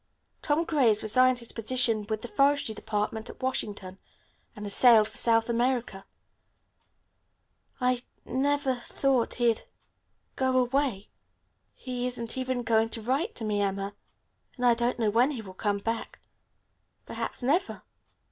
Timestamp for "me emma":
13.45-13.93